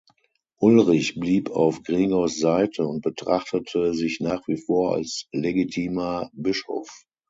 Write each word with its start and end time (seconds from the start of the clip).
Ulrich 0.57 1.19
blieb 1.19 1.51
auf 1.51 1.83
Gregors 1.83 2.39
Seite 2.39 2.87
und 2.87 3.03
betrachtete 3.03 3.93
sich 3.93 4.19
nach 4.19 4.41
wie 4.47 4.57
vor 4.57 4.95
als 4.95 5.27
legitimer 5.31 6.31
Bischof. 6.33 7.03